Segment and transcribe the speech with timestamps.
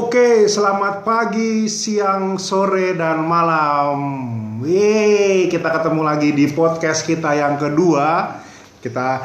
[0.00, 3.98] Oke, selamat pagi, siang, sore, dan malam.
[4.64, 8.40] Yeay, kita ketemu lagi di podcast kita yang kedua.
[8.80, 9.20] Kita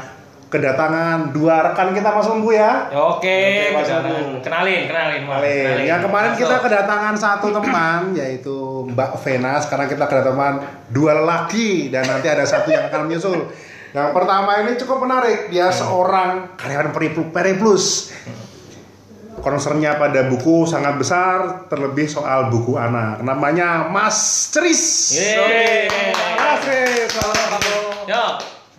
[0.46, 2.92] kedatangan dua rekan kita Mas Lembu ya.
[2.92, 3.40] Oke, Oke,
[3.72, 4.38] Mas kenalin, Lembu.
[4.44, 5.36] kenalin, kenalin, Mas.
[5.38, 5.64] Kenalin.
[5.64, 5.86] Kenalin.
[5.88, 6.42] Yang kemarin Masuk.
[6.44, 8.58] kita kedatangan satu teman yaitu
[8.92, 9.54] Mbak Vena.
[9.60, 10.54] Sekarang kita kedatangan
[10.92, 13.48] dua lelaki dan nanti ada satu yang akan menyusul.
[13.96, 15.48] Yang pertama ini cukup menarik.
[15.48, 18.12] Dia seorang karyawan Periplu- Periplus.
[19.46, 23.22] Concernnya pada buku sangat besar, terlebih soal buku anak.
[23.22, 25.14] Namanya Mas Ceris.
[25.14, 25.86] Yeay.
[26.34, 27.14] Mas Ceris.
[28.10, 28.26] Yo,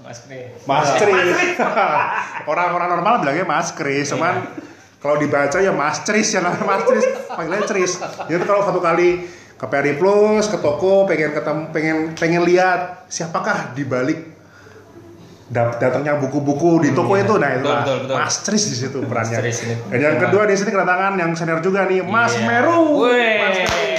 [0.02, 0.51] Mas Kris.
[0.66, 1.55] Mas Ceris.
[2.51, 4.43] Orang-orang normal bilangnya Mas Kris, cuman
[4.98, 7.93] kalau dibaca ya Mas Ceris ya namanya Mas Ceris, panggilnya Ceris.
[8.27, 9.23] Jadi kalau satu kali
[9.55, 14.18] ke Periplus, ke toko, pengen ketemu, pengen pengen lihat siapakah di balik
[15.47, 18.16] datangnya buku-buku di toko itu, nah itu Betul, betul, betul.
[18.19, 19.39] Mas Ceris di situ perannya.
[19.47, 19.75] Ini.
[19.95, 22.47] Dan yang kedua di sini kedatangan yang senior juga nih, Mas Iya.
[22.51, 23.07] Meru.
[23.07, 23.39] Wih.
[23.39, 23.95] Mas Meru.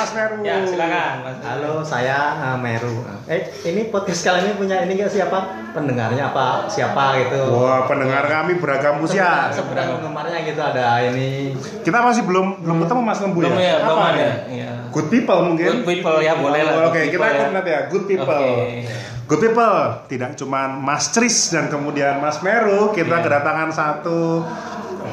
[0.00, 0.36] Mas Meru.
[0.42, 1.36] Ya, silakan, Mas.
[1.44, 3.04] Halo, saya uh, Meru.
[3.28, 5.70] Eh, ini podcast kali ini punya ini nggak siapa?
[5.70, 6.66] Pendengarnya apa?
[6.66, 7.40] Siapa gitu?
[7.52, 9.52] Wah, pendengar kami beragam usia.
[9.54, 11.52] Sebenarnya penggemarnya gitu ada ini.
[11.84, 13.60] Kita masih belum belum ketemu Mas Lembu Belum ya?
[13.60, 14.18] ya, Apa ada.
[14.18, 14.34] ya?
[14.50, 14.70] Iya.
[14.90, 15.68] Good people mungkin.
[15.68, 16.74] Good people ya, boleh lah.
[16.90, 17.80] Oke, good kita ikut nanti ya.
[17.86, 18.40] Good people.
[18.40, 19.19] Oke.
[19.30, 19.78] Good people.
[20.08, 23.24] Tidak cuma Mas Tris dan kemudian Mas Meru, kita Iya.
[23.24, 24.42] kedatangan satu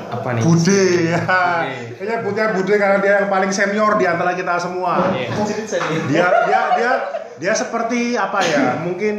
[0.08, 0.42] Apa nih?
[0.42, 1.20] Bude ya.
[1.94, 5.12] Kayaknya Bude Bude karena dia yang paling senior di antara kita semua.
[5.12, 5.32] Iya.
[6.08, 6.92] Dia dia dia
[7.38, 8.80] dia seperti apa ya?
[8.82, 9.14] Mungkin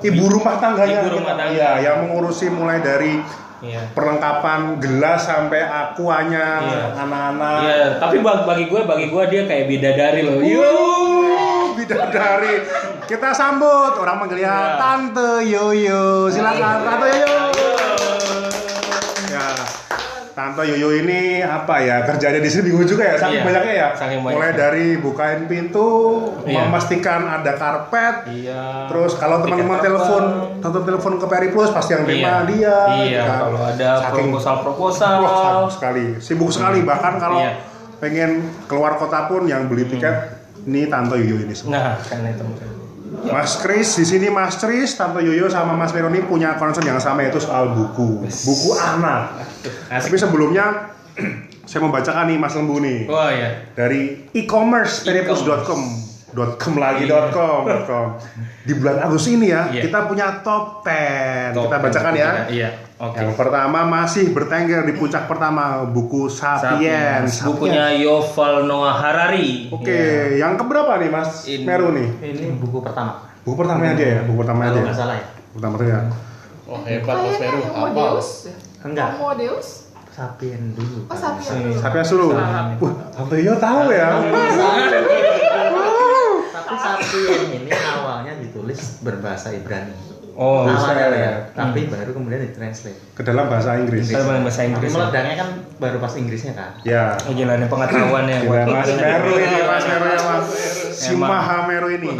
[0.00, 1.00] ibu rumah tangganya.
[1.02, 1.50] Ibu rumah tangga.
[1.50, 3.18] Iya, yang mengurusi mulai dari
[3.58, 3.88] Iya.
[3.90, 6.80] perlengkapan gelas sampai akuanya Iya.
[7.00, 7.58] anak-anak.
[7.60, 10.36] Iya, tapi bagi, gue, bagi gue dia kayak bidadari loh.
[10.38, 10.60] Yo.
[10.60, 12.54] Yuh, bidadari.
[13.04, 14.76] Kita sambut orang manggilnya Ya.
[14.76, 16.26] Tante Yoyo.
[16.26, 17.42] Silakan Tante Yoyo.
[19.26, 19.46] Ya.
[20.32, 23.88] Tante Yoyo ini apa ya kerjanya di sini bingung juga ya saking Iya, banyaknya ya
[23.92, 24.34] saking banyak.
[24.34, 25.86] mulai dari bukain pintu
[26.42, 26.64] Iya.
[26.64, 28.88] memastikan ada karpet Iya.
[28.88, 30.22] terus kalau teman-teman telepon
[30.58, 30.84] terbang.
[30.84, 32.48] telepon ke Periplus pasti yang terima Iya.
[32.48, 33.38] dia Iya, kan.
[33.44, 35.14] kalau ada Saking- proposal-proposal.
[35.20, 37.54] Wah, sibuk sekali sibuk sekali bahkan kalau Iya.
[37.96, 38.30] pengen
[38.66, 40.34] keluar kota pun yang beli tiket
[40.64, 41.78] ini Tante Yoyo ini semua.
[41.78, 42.42] Nah, kan itu.
[43.22, 47.22] Mas Kris di sini Mas Kris, Tante Yoyo sama Mas Meroni punya concern yang sama
[47.22, 49.46] yaitu soal buku, buku anak.
[49.88, 50.10] Asik.
[50.10, 50.92] Tapi sebelumnya
[51.68, 53.50] saya membacakan nih Mas Lembu nih Wah ya.
[53.72, 56.03] dari e-commerce peripus.com
[56.34, 57.30] .com lagi Iya.
[57.30, 58.06] .com, .com.
[58.60, 59.82] di bulan Agustus ini ya Iya.
[59.82, 62.68] kita punya top 10 Top kita bacakan ya Iya.
[62.94, 63.18] Oke.
[63.18, 67.32] yang pertama masih bertengger di puncak pertama buku Sapiens, Sapiens.
[67.44, 69.66] Bukunya Yuval Noah Harari.
[69.68, 70.42] Oke, Iya.
[70.42, 72.08] yang keberapa nih Mas Ini- Meru nih?
[72.22, 73.18] Ini buku pertama.
[73.42, 74.86] Buku pertamanya dia ya, buku pertamanya Kalau dia.
[74.88, 75.26] nggak salah ya.
[75.30, 75.98] Buku pertama dia.
[76.64, 77.58] Oh hebat Mas Meru.
[77.60, 77.68] Apa?
[77.74, 78.28] Homodeus.
[78.80, 79.08] Enggak.
[79.14, 79.68] Homodeus?
[80.14, 81.10] Sapien dulu.
[81.10, 81.74] Oh, Sapien dulu.
[81.74, 82.30] Yang suruh?
[82.32, 82.70] Wah,
[83.10, 84.08] Tante Yo tahu ya.
[87.04, 89.92] Tapi Sapien ini awalnya ditulis berbahasa Ibrani.
[90.34, 91.06] Oh, awalnya bisa ya.
[91.14, 91.32] ya.
[91.54, 92.98] Tapi baru kemudian ditranslate.
[93.14, 94.10] Ke dalam bahasa Inggris.
[94.10, 94.90] Saya bahasa Tapi Inggris.
[94.90, 94.98] ya.
[94.98, 95.48] meledaknya kan
[95.78, 96.70] baru pas Inggrisnya kan.
[96.82, 97.14] Ya.
[97.28, 100.46] Oh, gila nih pengetahuan ya Gila, Mas Meru ini, Mas Meru ya Mas.
[100.96, 101.28] Si Emang.
[101.28, 102.14] Maha Meru ini.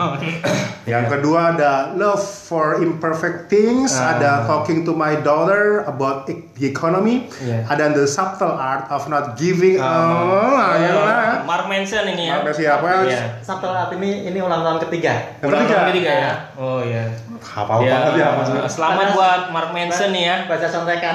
[0.85, 4.13] Yang kedua ada Love for Imperfect Things, Ah.
[4.13, 7.65] ada Talking to My Daughter about e- the Economy, Iya.
[7.65, 9.79] ada The Subtle Art of Not Giving.
[9.79, 9.89] Ah,
[10.21, 10.93] Oh, nah, ya.
[11.41, 12.37] Mark Manson ini ya.
[12.37, 12.89] Mark Manson, siapa?
[13.03, 13.23] Iya.
[13.41, 15.41] Sabtu Art ini ini ulang tahun ketiga.
[15.41, 15.73] Ulang ketiga.
[15.75, 16.33] tahun ketiga ya.
[16.55, 17.05] Oh iya.
[17.41, 18.49] Hafal Ya, banget ya Mas.
[18.71, 20.37] selamat buat Mark Manson nih ya.
[20.51, 21.15] Baca contekan.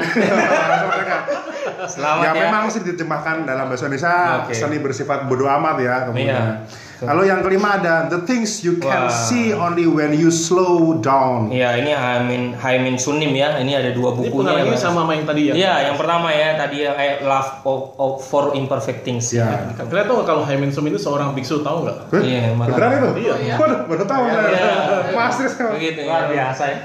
[1.81, 2.41] Selamat ya, ya.
[2.41, 4.13] memang sih diterjemahkan dalam bahasa Indonesia
[4.49, 6.65] seni bersifat bodo amat ya kemudian.
[6.99, 7.15] Iya.
[7.15, 9.11] Lalu yang kelima ada the things you can Wah.
[9.11, 11.47] see only when you slow down.
[11.47, 13.55] Iya, ini Haimin Haimin Sunim ya.
[13.55, 14.51] Ini ada dua Ini bukunya.
[14.51, 14.83] pengarangnya Mas.
[14.83, 15.53] sama sama yang tadi ya.
[15.55, 19.31] Iya, yang pertama ya tadi ya eh, Love of, of for Imperfect Things.
[19.31, 19.71] Ya.
[19.79, 21.97] Kalian tahu kalau Haimin Sum itu seorang biksu tahu nggak?
[22.19, 22.75] Iya, makanya.
[22.75, 23.09] Beneran itu?
[23.31, 23.55] Iya.
[23.55, 24.49] Waduh, baru tahu saya.
[24.51, 24.75] Iya.
[25.15, 25.53] Mas Tris.
[25.55, 26.51] Begitu Luar ya.
[26.51, 26.77] biasa ya.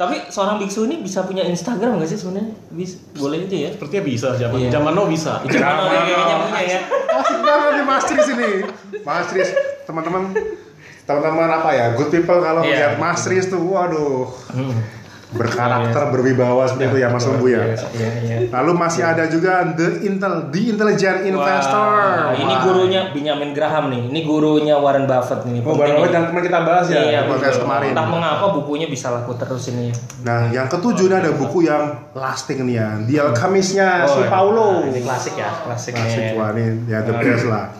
[0.00, 2.56] Tapi seorang biksu ini bisa punya Instagram nggak sih sebenarnya?
[2.72, 3.70] Bisa, boleh aja ya.
[3.70, 4.70] Sepertinya bisa zaman Iya.
[4.72, 5.44] zaman now bisa.
[5.44, 5.84] Jangan Jangan.
[5.92, 6.80] kayaknya punya ya.
[7.12, 8.50] Asik banget nih Mas Tris ini.
[9.02, 9.48] Mas Tris,
[9.84, 10.22] teman-teman
[11.04, 12.72] teman-teman apa ya good people kalau Iya.
[12.72, 14.32] lihat Mas Tris tuh waduh
[15.30, 17.62] berkarakter berwibawa seperti itu ya Mas Lembu ya.
[17.94, 18.36] Iya, iya.
[18.50, 21.78] Lalu masih ada juga the intel the intelligent investor.
[21.78, 24.02] Wah, ini gurunya Benjamin Graham nih.
[24.10, 25.62] Ini gurunya Warren Buffett nih.
[25.62, 26.10] Oh, baru ini.
[26.10, 27.94] yang kemarin kita bahas ya Iya, podcast kemarin.
[27.94, 29.94] Entah mengapa bukunya bisa laku terus ini.
[30.26, 32.88] Nah, yang ketujuh ini ada buku yang lasting nih ya.
[33.06, 34.28] The Alchemistnya Oh, si iya.
[34.28, 34.68] Paulo.
[34.82, 35.50] Ini klasik ya.
[35.62, 37.70] Klasik Klasik wah ini ya the best lah.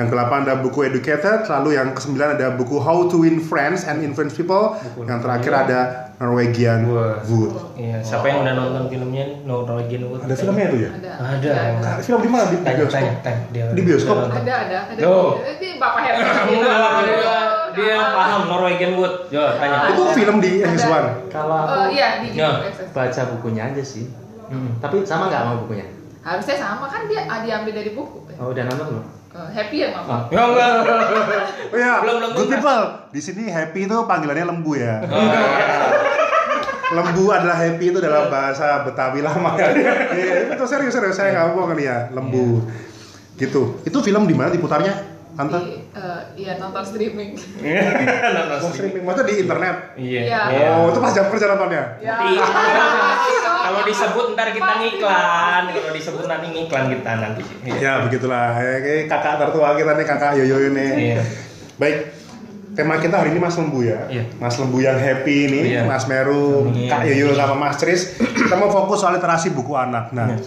[0.00, 4.00] Yang ke-8 ada buku Educated, lalu yang ke-9 ada buku How to Win Friends and
[4.00, 5.80] Influence People, yang terakhir ada
[6.16, 6.88] Norwegian.
[7.28, 7.76] Wood.
[7.76, 10.24] Iya, siapa yang udah nonton filmnya Norwegian Wood?
[10.24, 10.90] Ada filmnya itu ya?
[10.96, 11.12] Ada.
[11.36, 11.52] Ada.
[11.84, 12.44] Nah, film di mana?
[12.48, 12.96] Di Tanya, bioskop?
[12.96, 13.40] tanya, tanya.
[13.52, 14.16] Dia, Di bioskop?
[14.24, 15.00] Ada, ada, ada.
[15.04, 15.16] Yo.
[15.36, 16.32] Ini Bapak Herman.
[17.04, 17.36] Dia,
[17.76, 19.28] dia paham Norwegian Wood.
[19.28, 19.92] Jo, tanya.
[19.92, 20.72] Itu film di Ada.
[20.80, 21.04] NS1.
[21.28, 22.50] Kalau aku Oh iya, di Ya.
[22.96, 24.08] Baca bukunya aja sih.
[24.48, 24.80] Hmm.
[24.80, 25.99] Tapi sama nggak sama bukunya?
[26.20, 28.18] Harusnya sama kan dia ah, diambil dari buku.
[28.36, 29.04] Oh, udah nonton belum?
[29.30, 30.26] Eh, happy ya mama.
[30.28, 30.70] Ya enggak.
[31.70, 32.82] Oh iya, Belum, belum good people.
[33.14, 35.00] Di sini happy itu panggilannya lembu ya.
[35.06, 35.40] Oh, iya.
[36.98, 39.70] lembu adalah happy itu dalam bahasa Betawi lama ya.
[40.18, 42.66] Iya, itu serius serius saya nggak bohong nih ya, lembu.
[43.38, 43.80] Gitu.
[43.86, 45.19] Itu film di mana diputarnya?
[45.46, 47.30] Di, eh, iya nonton streaming.
[48.36, 49.02] Nonton Oh, streaming.
[49.02, 49.76] Maksudnya di internet.
[49.96, 50.20] Iya.
[50.20, 50.40] Iya.
[50.50, 50.68] iya.
[50.76, 51.84] Oh, itu pas jam kerja nontonnya.
[51.98, 52.14] Ya.
[52.20, 52.44] Iya.
[52.44, 53.58] dong.
[53.60, 55.62] Kalau disebut ntar kita ngiklan.
[55.70, 57.42] Kalau disebut nanti ngiklan kita nanti.
[57.62, 57.78] Iya.
[57.78, 58.50] Ya begitulah.
[58.52, 60.86] Ya, kayak kakak tertua kita nih, kakak Yoyo ini.
[61.14, 61.22] Iya.
[61.76, 61.98] Baik.
[62.70, 64.06] Tema kita hari ini Mas Lembu ya.
[64.06, 64.24] Iya.
[64.38, 65.82] Mas Lembu yang happy ini, Iya.
[65.84, 66.88] Mas Meru, Iya.
[66.88, 68.14] Kak Yoyo sama Mas Tris.
[68.14, 70.14] Kita mau fokus soal literasi buku anak.
[70.14, 70.38] Nah, Iya.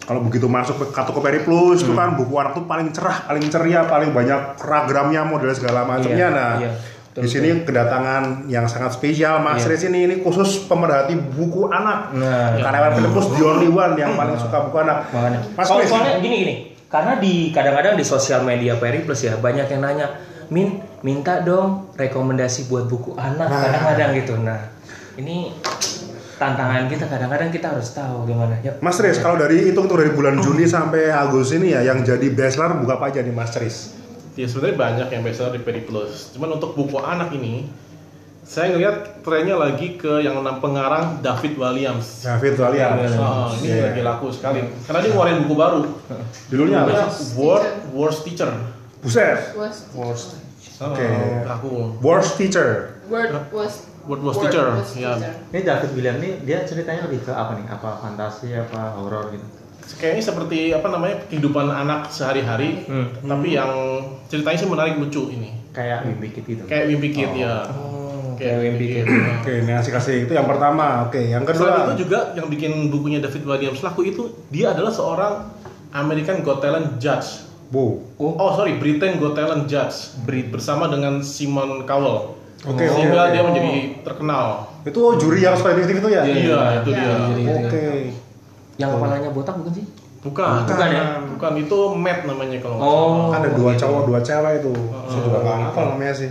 [0.00, 3.84] Kalau begitu masuk ke Katokoperi Plus itu kan buku anak tuh paling cerah, paling ceria,
[3.84, 6.16] paling banyak ragamnya, model segala macamnya.
[6.16, 6.70] Iya, Nah, iya.
[7.10, 9.66] Betul, di sini kedatangan yang sangat spesial Mas Iya.
[9.66, 12.14] Tris ini ini khusus pemerhati buku anak.
[12.14, 15.10] Nah, Karyawan Philippus the only one yang paling suka buku anak.
[15.10, 15.90] makanya Mas Chris.
[15.90, 16.54] soalnya gini gini
[16.86, 20.06] karena di kadang-kadang di sosial media Peri Plus ya banyak yang nanya
[20.50, 23.58] Min minta dong rekomendasi buat buku anak Nah.
[23.60, 24.58] kadang-kadang gitu nah
[25.14, 25.54] ini
[26.40, 30.08] tantangan kita kadang-kadang kita harus tahu gimana ya Mas Tris, kalau dari hitung tuh dari
[30.10, 33.92] bulan Juni sampai Agustus ini ya yang jadi bestseller buka apa aja nih Mas Tris?
[34.40, 36.32] Ya sebenarnya banyak yang bestseller di Peri Plus.
[36.32, 37.68] Cuman untuk buku anak ini,
[38.40, 42.24] saya ngelihat trennya lagi ke yang enam pengarang David Williams.
[42.24, 43.20] David Williams.
[43.20, 43.92] Oh, ini Iya.
[43.92, 44.64] lagi laku sekali.
[44.88, 45.80] Karena dia ngeluarin buku baru.
[46.48, 47.12] Judulnya apa?
[47.36, 48.48] Word Worst Teacher.
[49.04, 49.52] Buset.
[49.52, 49.84] Was
[50.80, 51.04] Oh, Oke.
[51.44, 52.00] laku.
[52.00, 52.96] Worst Teacher.
[53.10, 54.66] word was Word Worst Teacher.
[54.94, 55.16] Ya.
[55.48, 57.66] Ini David William ini dia ceritanya lebih ke apa nih?
[57.66, 59.44] Apa fantasi apa horor gitu?
[59.90, 63.10] Kayaknya seperti apa namanya kehidupan anak sehari-hari, Hmm.
[63.20, 63.70] tapi yang
[64.26, 65.50] ceritanya sih menarik lucu ini.
[65.70, 66.62] Kayak mimpi gitu.
[66.64, 67.62] Kayak Mimpi Kid ya.
[67.70, 69.06] Oh, Kayak Mimpi Kid.
[69.06, 71.06] Oke, ini kasih kasih itu yang pertama.
[71.06, 71.86] Oke, yang Selain kedua.
[71.86, 75.46] itu juga yang bikin bukunya David Williams laku itu dia adalah seorang
[75.90, 77.46] American Got Talent judge.
[77.70, 78.02] Bu.
[78.18, 78.34] Oh.
[78.34, 80.18] Oh sorry, Britain Got Talent judge.
[80.22, 82.34] Brit bersama dengan Simon Cowell.
[82.60, 83.32] Oke, Sehingga oke.
[83.32, 83.72] dia menjadi
[84.04, 84.44] terkenal.
[84.84, 86.22] Itu juri yang spesifik itu ya?
[86.22, 86.36] Iya.
[86.36, 87.00] Iya, itu Iya.
[87.00, 87.12] dia.
[87.16, 87.60] Jadi gitu ya.
[87.60, 87.84] Oke.
[88.76, 89.84] yang kepalanya botak bukan sih
[90.20, 90.64] Bukan.
[90.64, 91.04] Bukan ya?
[91.32, 93.00] Bukan itu Matt namanya kalau nggak Oh.
[93.00, 93.36] salah.
[93.36, 94.72] Ada dua cowok, dua cewek itu.
[95.08, 96.30] Saya juga nggak hafal namanya sih.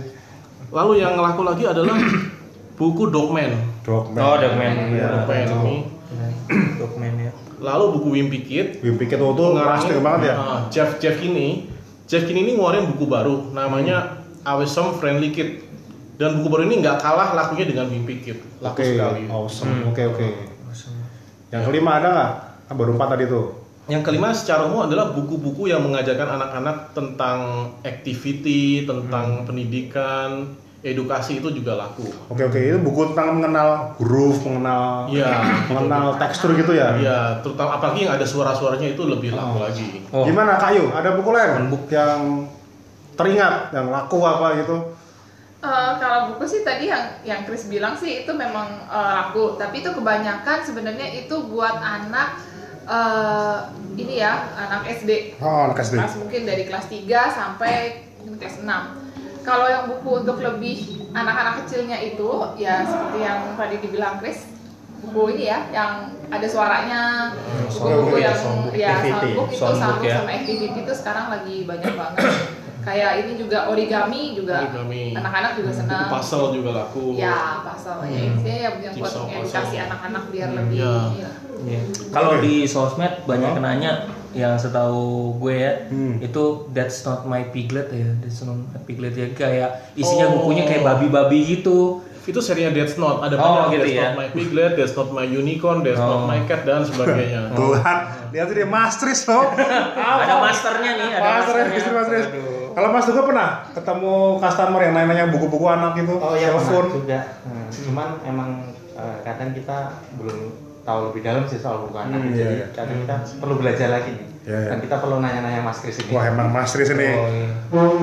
[0.70, 1.98] Lalu yang laku lagi adalah
[2.78, 3.50] buku Dogman.
[3.82, 4.18] Dogman.
[4.18, 4.74] Oh, Dogman.
[4.94, 5.06] Iya.
[5.18, 5.76] Dogman ini.
[6.50, 8.66] dokumen ya Lalu buku Wimpy Kid.
[8.80, 9.48] Wimpi itu tuh
[10.00, 10.34] banget ya.
[10.34, 11.70] Ah, Jeff Jeff Kinney.
[12.08, 15.69] Jeff ini ngeluarin buku baru namanya Awesome Friendly Kid.
[16.20, 18.38] Dan buku baru ini nggak kalah lakunya dengan Wimpy Kid.
[18.60, 19.24] Laku Oke, sekali.
[19.32, 19.88] awesome.
[19.88, 20.28] Oke, oke.
[21.48, 22.30] Yang kelima ada nggak?
[22.68, 23.56] Ah, baru empat tadi tuh.
[23.88, 27.38] Yang kelima secara umum adalah buku-buku yang mengajarkan anak-anak tentang
[27.82, 30.52] activity, tentang pendidikan,
[30.84, 32.04] edukasi itu juga laku.
[32.28, 32.60] Oke, oke.
[32.60, 35.32] Itu buku tentang mengenal huruf, mengenal Iya,
[35.72, 37.00] mengenal tekstur gitu ya.
[37.00, 39.64] Iya, terutama apalagi yang ada suara-suaranya itu lebih laku Oh.
[39.64, 40.04] lagi.
[40.12, 40.28] Oh.
[40.28, 40.92] Gimana Kayu?
[40.92, 42.44] Ada buku lain yang
[43.16, 44.99] teringat, yang laku apa gitu?
[45.60, 49.84] Eh, kalau buku sih tadi yang yang Chris bilang sih itu memang eh, laku, tapi
[49.84, 52.40] itu kebanyakan sebenarnya itu buat anak
[52.88, 53.58] eh,
[54.00, 55.36] ini ya, anak SD.
[55.36, 56.00] Oh, anak SD.
[56.00, 58.08] Kelas mungkin dari kelas 3 sampai
[58.40, 59.44] kelas 6.
[59.44, 64.48] Kalau yang buku untuk lebih anak-anak kecilnya itu ya seperti yang tadi dibilang Chris,
[65.04, 67.02] buku ini ya yang ada suaranya,
[67.68, 70.16] buku-buku songbook ya, yang ya songbook itu Songbook sama ya.
[70.24, 72.59] sama activity itu sekarang lagi banyak banget.
[72.80, 75.12] Kayak ini juga origami juga Origami.
[75.12, 76.06] anak-anak juga Buku senang.
[76.08, 77.04] puzzle juga laku.
[77.14, 79.12] Ya, pasal ya intinya ya yang buat
[79.44, 79.76] puzzle.
[79.78, 80.94] anak-anak biar lebih Ya.
[81.12, 81.30] iya.
[81.60, 81.80] Iya.
[82.08, 83.92] Kalau di sosmed banyak yang nanya
[84.30, 85.02] yang setahu
[85.36, 86.16] gue ya Hmm.
[86.18, 90.34] itu that's not my piglet ya that's not my piglet ya kayak isinya Oh.
[90.40, 93.24] bukunya kayak babi-babi gitu Itu serinya Death Note.
[93.24, 94.02] Ada Oh, banyak gitu Death ya.
[94.04, 96.06] Note My Piglet, Death Note My Unicorn, Death Oh.
[96.06, 97.40] Note My Cat dan sebagainya.
[97.58, 97.96] Tuhan,
[98.30, 99.48] lihat dia Mastris loh.
[99.50, 102.26] ada masternya nih ada Master masternya Mastris.
[102.28, 102.59] Aduh.
[102.80, 107.04] Kalau Mas juga pernah ketemu customer yang nanya-nanya buku-buku anak itu, Oh iya telepon.
[107.04, 107.20] juga.
[107.44, 108.50] Nah, cuman emang
[108.96, 110.38] eh, kadang kita belum
[110.80, 112.16] tahu lebih dalam sih soal buku anak.
[112.24, 112.66] Hmm, Jadi iya, iya.
[112.72, 114.26] kadang kita perlu belajar lagi nih.
[114.48, 114.68] Iya, iya.
[114.72, 116.08] Dan kita perlu nanya-nanya Mas Kris ini.
[116.16, 117.08] Wah emang Mas Tris ini.
[117.12, 117.48] Oh, iya.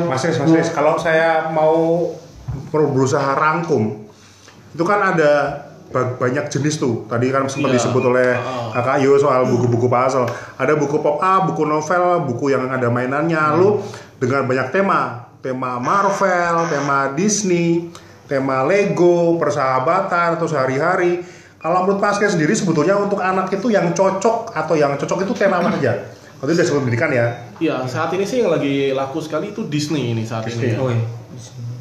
[0.06, 2.14] Mas Tris, Mas Tris, kalau saya mau
[2.70, 4.06] perlu berusaha rangkum,
[4.78, 7.08] itu kan ada banyak jenis tuh.
[7.08, 7.78] Tadi kan sempat Iya.
[7.80, 8.36] disebut oleh.
[8.74, 10.28] Kakak Yo soal buku-buku puzzle.
[10.60, 13.56] Ada buku pop up, buku novel, buku yang ada mainannya.
[13.56, 13.80] Lalu
[14.20, 17.88] dengan banyak tema, tema Marvel, tema Disney,
[18.28, 21.24] tema Lego, persahabatan atau sehari-hari.
[21.58, 25.34] Kalau menurut Mas Kay sendiri sebetulnya untuk anak itu yang cocok atau yang cocok itu
[25.34, 26.06] tema apa saja?
[26.38, 27.26] Waktu itu udah sebelum pendidikan ya.
[27.58, 30.70] Iya, saat ini sih yang lagi laku sekali itu Disney ini saat Disney.
[30.70, 30.78] ini.
[30.78, 31.02] Oh iya.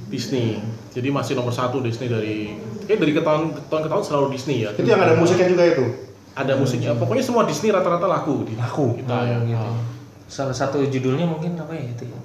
[0.06, 0.62] Disney.
[0.90, 2.54] Jadi masih nomor satu Disney dari
[2.86, 4.70] eh dari ke tahun ke tahun ke tahun selalu Disney ya.
[4.70, 5.84] Itu yang ada musiknya juga itu.
[6.32, 6.92] Ada musiknya.
[6.92, 8.96] Pokoknya semua Disney rata-rata laku di Laku.
[8.96, 9.38] kita Oh, ya.
[9.42, 9.56] gitu.
[9.58, 9.76] Ah.
[10.26, 12.18] Salah satu judulnya mungkin apa ya itu ya?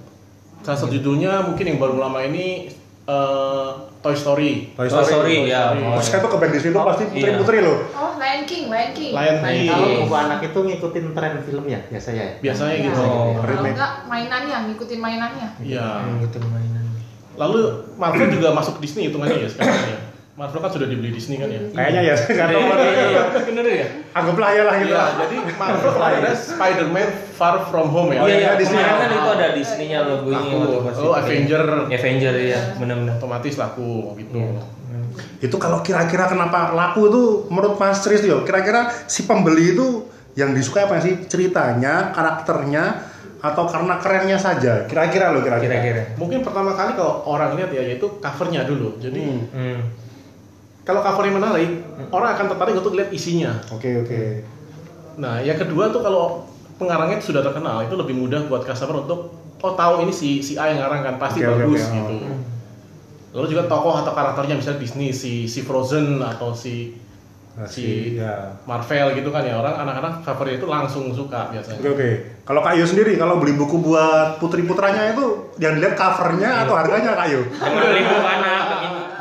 [0.62, 2.70] Salah satu judulnya mungkin yang baru lama ini
[3.02, 3.70] eh,
[4.02, 4.74] Toy Story.
[4.74, 5.74] Toy Toy Story, ya.
[5.74, 5.82] Story.
[5.84, 7.14] Oh, Terus kan tuh ke band Disney itu Oh, pasti iya.
[7.14, 7.78] putri-putri loh.
[7.94, 9.12] Oh, Lion King, Lion King.
[9.12, 9.68] Lion King.
[9.68, 9.98] Kalau Iya.
[10.02, 12.34] buku anak itu ngikutin tren filmnya biasanya ya.
[12.42, 13.02] Biasanya Ya, gitu.
[13.02, 13.32] Oh.
[13.34, 13.74] Kalau Remake.
[13.74, 15.48] enggak mainannya, ngikutin mainannya.
[15.60, 15.86] Iya.
[16.04, 16.81] Hmm, gitu mainan.
[17.42, 17.62] Lalu
[17.98, 20.00] Marvel juga masuk Disney hitungannya ya sekarang ya.
[20.32, 21.60] Marvel kan sudah dibeli Disney kan ya.
[21.76, 22.62] Kayaknya ya, tahu.
[22.62, 23.88] Iya, Bener ya?
[24.16, 24.94] Anggaplah ya lah gitu.
[24.96, 28.20] Iya, jadi Marvel kemarin ada Spider-Man Far From Home ya.
[28.24, 28.80] Oh iya, iya, Disney.
[28.80, 31.20] kan itu ada Disney-nya logonya waktu pas Oh, itu.
[31.20, 31.64] Avenger.
[31.92, 33.14] Avenger ya, benar-benar.
[33.20, 34.40] Otomatis laku gitu.
[34.40, 34.62] Iya.
[35.44, 40.08] Itu kalau kira-kira kenapa laku itu menurut Mas Tris yo, kira-kira si pembeli itu
[40.40, 41.28] yang disukai apa sih?
[41.28, 43.11] Ceritanya, karakternya,
[43.42, 44.86] atau karena kerennya saja?
[44.86, 45.82] Kira-kira loh kira-kira.
[45.82, 46.02] Kira-kira.
[46.16, 48.96] Mungkin pertama kali kalau orang lihat ya yaitu covernya dulu.
[48.98, 49.44] Jadi Hmm.
[49.50, 49.80] Hmm.
[50.82, 51.70] kalau covernya menarik,
[52.10, 53.54] orang akan tertarik untuk lihat isinya.
[53.70, 54.22] Oke oke.
[55.18, 56.46] Nah, yang kedua tuh kalau
[56.78, 60.74] pengarangnya sudah terkenal, itu lebih mudah buat customer untuk oh tahu ini si si A
[60.74, 61.94] yang ngarang kan pasti oke, bagus oke.
[61.94, 62.16] gitu.
[63.32, 66.98] Lalu juga tokoh atau karakternya misalnya Disney si si Frozen atau si
[67.68, 68.56] si ya.
[68.64, 71.84] Marvel gitu kan ya orang anak-anak favorit itu langsung suka biasanya.
[71.84, 72.10] Oke oke.
[72.48, 76.74] Kalau Kak Yu sendiri kalau beli buku buat putri putranya itu yang dilihat covernya atau
[76.80, 77.42] harganya Kak Yu?
[77.52, 78.62] Dengan beli buku anak,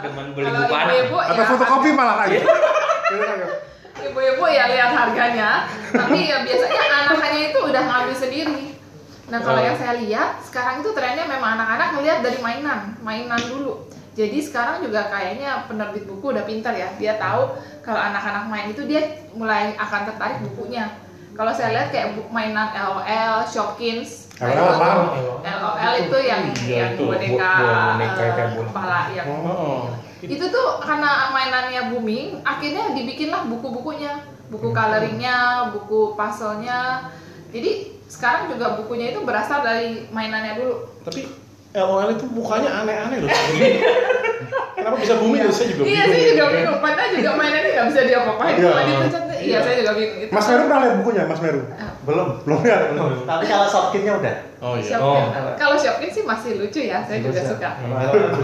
[0.00, 1.30] dengan beli buku anak.
[1.34, 2.40] Atau ya, fotokopi malah Kak Yu?
[4.00, 8.60] Ibu-ibu ya lihat harganya, tapi ya biasanya anak-anaknya itu udah ngambil sendiri.
[9.28, 9.66] Nah kalau Oh.
[9.66, 13.87] yang saya lihat sekarang itu trennya memang anak-anak ngelihat dari mainan, mainan dulu.
[14.20, 18.84] Jadi sekarang juga kayaknya penerbit buku udah pintar ya, dia tahu kalau anak-anak main itu
[18.84, 19.00] dia
[19.32, 20.92] mulai akan tertarik bukunya.
[21.32, 26.90] Kalau saya lihat kayak bu- mainan LOL, Shopkins, LOL tuh, LOL itu yang Iya, yang
[27.00, 27.54] boneka,
[27.96, 29.88] eh, kepala yang Oh.
[30.20, 34.20] itu tuh karena mainannya booming akhirnya dibikinlah buku-bukunya.
[34.50, 37.08] Buku coloringnya buku puzzle-nya.
[37.48, 37.70] Jadi
[38.04, 40.74] sekarang juga bukunya itu berasal dari mainannya dulu.
[41.06, 41.24] Tapi
[41.70, 43.30] LOL itu mukanya aneh-aneh loh.
[44.74, 45.54] Kenapa bisa booming tuh?
[45.54, 46.10] Saya juga iya bingung.
[46.10, 46.54] saya juga gitu.
[46.56, 48.70] bingung padahal juga mainannya nggak bisa diapa-apain Iya.
[48.80, 49.58] dipencet iya Iya.
[49.60, 51.60] saya juga bingung itu Mas Meru pernah lihat bukunya Mas Meru?
[52.00, 52.28] Belum.
[52.42, 52.76] Belum ya?
[53.22, 54.34] Tapi kalau Shopkins-nya udah.
[54.58, 54.88] Oh iya.
[54.90, 55.24] Shopkin.
[55.28, 55.54] Oh.
[55.54, 57.46] kalau Shopkin sih masih lucu ya saya juga ya.
[57.46, 57.68] suka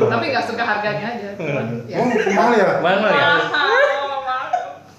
[0.07, 1.97] tapi nggak suka harganya aja cuman, ya.
[1.99, 2.67] Oh, mahal ya?
[2.79, 3.11] Mahal ya?
[3.11, 3.86] Mahal.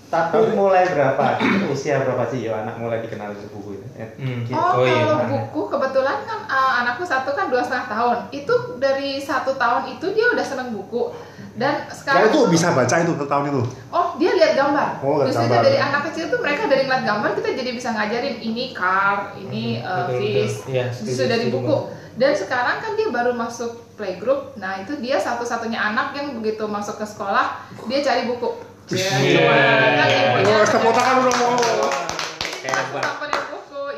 [0.08, 1.36] Tapi mulai berapa?
[1.68, 3.86] Usia berapa sih ya anak mulai dikenal itu buku itu?
[3.96, 4.40] Eh, Hmm.
[4.42, 4.56] gitu.
[4.56, 5.04] Oh, Oh, iya.
[5.04, 8.18] kalau buku kebetulan kan uh, anakku satu kan dua setengah tahun.
[8.32, 11.12] Itu dari satu tahun itu dia udah seneng buku.
[11.58, 13.62] Dan Nah sekarang itu bisa baca itu satu tahun itu?
[13.90, 14.90] Oh, dia lihat gambar.
[15.02, 15.64] Oh, lihat Justru gambar.
[15.66, 19.82] dari anak kecil tuh mereka dari ngeliat gambar kita jadi bisa ngajarin ini car, ini
[19.82, 20.56] uh, Betul, fish.
[20.64, 21.78] setuju, Justru dari buku.
[22.14, 24.54] Dan sekarang kan dia baru masuk playgroup.
[24.56, 28.66] Nah, itu dia satu-satunya anak yang begitu masuk ke sekolah dia cari buku.
[28.88, 29.44] Iya.
[29.44, 30.48] kan.
[30.48, 31.56] Oh, tepuk tangan udah mau.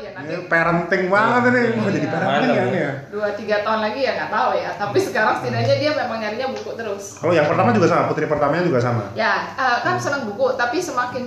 [0.00, 1.60] Ya Ini parenting banget ini.
[1.74, 2.12] Mau jadi Iya.
[2.12, 2.92] parenting ya ini ya?
[3.10, 6.70] dua tiga tahun lagi ya nggak tahu ya tapi sekarang setidaknya dia memang nyarinya buku
[6.72, 9.02] terus Kalau yang pertama juga sama, putri pertamanya juga sama.
[9.12, 11.24] ya eh, kan seneng buku tapi semakin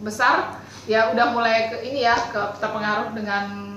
[0.00, 3.67] besar ya udah mulai ke ini ya ke terpengaruh dengan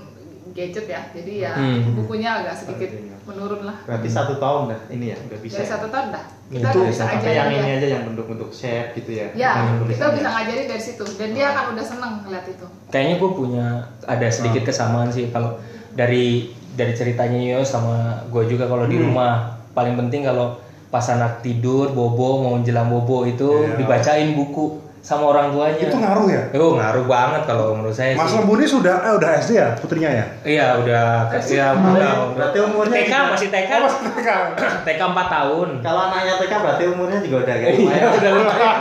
[0.51, 1.01] gadget ya.
[1.11, 1.95] Jadi ya Hmm.
[1.95, 2.89] bukunya agak sedikit
[3.23, 3.77] menurun lah.
[3.85, 5.17] Berarti satu tahun dah ini ya?
[5.19, 5.55] Udah bisa.
[5.57, 6.25] dari satu tahun dah.
[6.51, 9.27] Kita Itu bisa Sampai ajarin yang ini aja yang bentuk-bentuk shape gitu ya.
[9.31, 9.51] ya
[9.87, 11.03] kita bisa ngajarin dari situ.
[11.15, 12.65] Dan dia akan udah seneng ngeliat itu.
[12.91, 13.65] Kayaknya gue punya
[14.03, 15.29] ada sedikit kesamaan sih.
[15.29, 15.55] Kalau
[15.91, 17.95] dari dari ceritanya Yo sama
[18.27, 19.11] gue juga kalau di Hmm.
[19.11, 19.31] rumah
[19.71, 23.79] paling penting kalau pas anak tidur bobo mau menjelang bobo itu Iya.
[23.79, 25.81] dibacain buku sama orang tuanya.
[25.81, 26.41] Itu ngaruh ya?
[26.55, 28.37] Oh ngaruh banget kalau menurut saya Mas sih.
[28.37, 30.25] Lembu ini sudah eh udah SD ya putrinya ya?
[30.41, 31.05] Iya udah
[31.43, 34.29] ya udah Berarti umurnya TK juga- masih TK Oh, Mas TK.
[34.85, 35.69] TK 4 tahun.
[35.81, 38.09] Kalau anaknya TK berarti umurnya juga udah kayak Iya lumayan.
[38.13, 38.77] udah lumayan.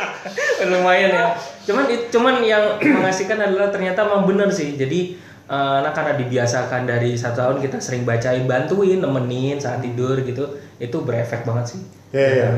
[0.70, 1.24] lumayan ya.
[1.62, 2.64] Cuman cuman yang
[2.96, 4.74] mengasihkan adalah ternyata memang bener sih.
[4.74, 10.14] Jadi eh, anak karena dibiasakan dari satu tahun kita sering bacain, bantuin, nemenin saat tidur
[10.20, 10.46] gitu,
[10.78, 11.80] itu berefek banget sih.
[12.10, 12.48] Iya, iya.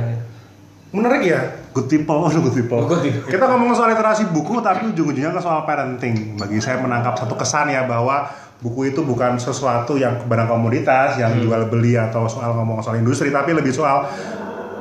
[0.93, 1.41] Menarik ya?
[1.73, 2.85] Good people, oh, good people.
[2.85, 3.25] Good people.
[3.33, 6.37] Kita ngomong soal literasi buku, tapi ujung-ujungnya ke soal parenting.
[6.37, 8.29] Bagi saya menangkap satu kesan ya bahwa
[8.61, 13.33] buku itu bukan sesuatu yang barang komoditas, yang jual beli atau soal ngomong soal industri,
[13.33, 14.05] tapi lebih soal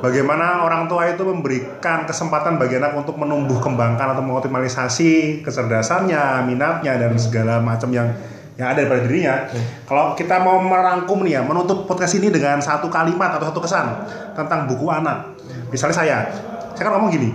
[0.04, 7.00] bagaimana orang tua itu memberikan kesempatan bagi anak untuk menumbuh kembangkan atau mengoptimalisasi kecerdasannya, minatnya
[7.00, 8.12] dan segala macam yang
[8.60, 9.48] yang ada pada dirinya.
[9.88, 13.86] Kalau kita mau merangkum nih ya, menutup podcast ini dengan satu kalimat atau satu kesan
[14.36, 15.31] tentang buku anak.
[15.72, 16.18] Misalnya saya,
[16.76, 17.32] saya kan ngomong gini,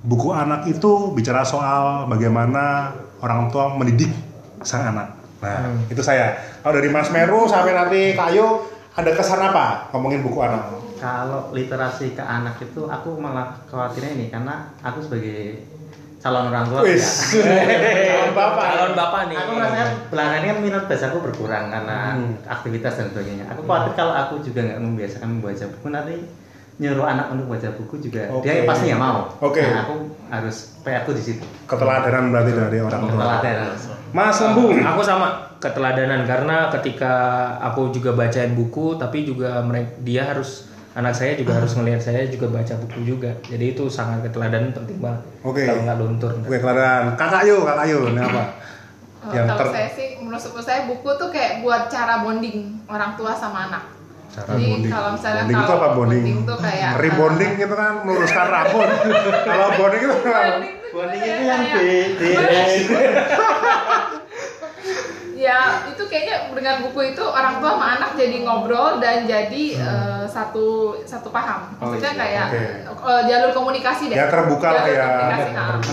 [0.00, 4.14] buku anak itu bicara soal bagaimana orang tua mendidik
[4.62, 5.18] sang anak.
[5.40, 6.36] Nah, itu saya.
[6.62, 8.62] Kalau dari Mas Meru sampai nanti Kayu,
[8.94, 10.70] ada kesan apa ngomongin buku anak?
[11.00, 15.64] Kalau literasi ke anak itu aku malah khawatirnya ini karena aku sebagai
[16.20, 17.48] calon orang tua Wis, ya.
[18.12, 18.64] calon bapak.
[18.68, 19.36] Calon bapak nih.
[19.40, 19.82] Aku merasa
[20.12, 22.36] belakangan ini kan minat baca aku berkurang karena Hmm.
[22.44, 23.48] aktivitas dan sebagainya.
[23.48, 26.16] Aku khawatir kalau aku juga nggak membiasakan membaca buku nanti
[26.80, 28.48] nyuruh anak untuk baca buku juga Oke.
[28.48, 29.28] dia pasti nggak mau.
[29.44, 29.60] Oke.
[29.60, 29.94] Nah, aku
[30.32, 31.44] harus PR aku di situ.
[31.68, 33.20] Keteladanan berarti dari orang tua.
[33.20, 33.56] Teladan.
[34.10, 35.28] Mas Lembu, aku sama
[35.60, 37.12] keteladanan karena ketika
[37.60, 42.26] aku juga bacain buku tapi juga mereka dia harus anak saya juga harus ngelihat saya
[42.26, 45.62] juga baca buku juga jadi itu sangat keteladanan penting banget Oke.
[45.62, 47.14] kalau nggak luntur Oke, teladan.
[47.14, 48.42] Kakak Yu, Kakak Yu, ini apa?
[49.20, 53.12] Oh, Yang kalau ter- saya sih menurut saya buku tuh kayak buat cara bonding orang
[53.20, 53.99] tua sama anak.
[54.30, 54.92] Cara Jadi bonding.
[54.94, 56.22] kalau misalnya Bonding itu kalau apa bonding?
[56.22, 58.88] bonding tuh kayak Rebonding itu kan meluruskan rambut.
[59.50, 62.30] Kalau bonding itu Bonding tuh Bonding itu yang di
[65.40, 70.24] Ya, itu kayaknya dengan buku itu orang tua sama anak jadi ngobrol dan jadi eh,
[70.28, 71.72] satu satu paham.
[71.80, 72.46] Maksudnya iya, kayak
[72.92, 73.08] oke.
[73.08, 74.20] eh, jalur komunikasi deh.
[74.20, 75.08] Ya, terbuka lah ya.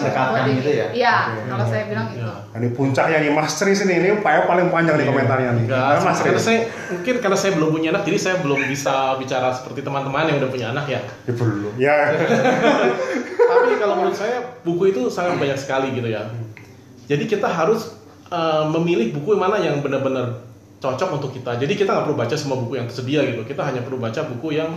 [0.03, 0.87] Buat gitu ya?
[0.91, 1.47] Iya, Oke.
[1.47, 2.27] kalau saya bilang gitu.
[2.27, 5.63] Nah, ini puncaknya nih Mas Tris ini, ini upaya paling panjang di komentarnya nih.
[5.63, 6.43] Enggak, Nah, Mas karena Tris.
[6.43, 6.59] saya
[6.91, 10.51] mungkin karena saya belum punya anak, jadi saya belum bisa bicara seperti teman-teman yang udah
[10.51, 10.99] punya anak ya.
[11.23, 11.73] Ya, belum.
[11.79, 11.95] Ya.
[13.49, 16.27] Tapi kalau menurut saya buku itu sangat banyak sekali gitu ya.
[17.07, 17.95] Jadi kita harus
[18.31, 20.43] uh, memilih buku mana yang benar-benar
[20.77, 21.57] cocok untuk kita.
[21.57, 23.41] Jadi kita nggak perlu baca semua buku yang tersedia gitu.
[23.43, 24.72] Kita hanya perlu baca buku yang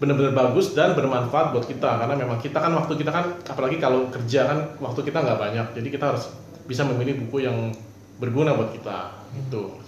[0.00, 2.00] benar-benar bagus dan bermanfaat buat kita.
[2.02, 5.66] Karena memang kita kan waktu kita kan, apalagi kalau kerja kan waktu kita nggak banyak.
[5.78, 6.32] Jadi kita harus
[6.64, 7.70] bisa memilih buku yang
[8.18, 9.12] berguna buat kita.
[9.36, 9.81] Gitu.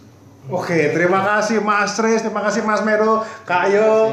[0.45, 4.13] Oke, terima kasih Mas Tris, terima kasih Mas Meru, Kak Yo.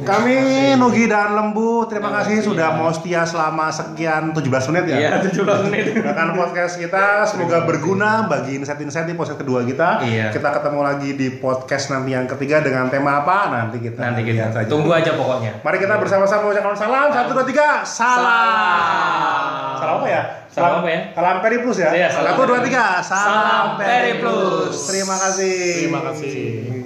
[0.00, 0.36] Kami
[0.80, 4.96] Nugi dan Lembu, terima kasih sudah mau setia selama sekian 17 menit ya.
[4.96, 10.08] iya 17 menit Rekan podcast kita semoga berguna bagi insight-insight di podcast kedua kita.
[10.08, 10.32] Iya.
[10.32, 13.52] Kita ketemu lagi di podcast nanti yang ketiga dengan tema apa?
[13.52, 14.64] Nanti kita nanti kita saja.
[14.64, 17.12] tunggu aja pokoknya Mari kita bersama-sama mengucapkan salam.
[17.12, 17.84] Satu, dua, tiga.
[17.84, 18.24] Salam.
[18.24, 19.47] Salam.
[19.88, 20.22] Salam apa ya?
[20.52, 21.00] Salam apa ya?
[21.16, 21.88] Salam Periplus ya.
[21.96, 23.00] Iya, salam Satu, dua, tiga.
[23.00, 24.76] Salam Periplus.
[24.84, 25.88] Terima kasih.
[25.88, 26.77] Terima kasih.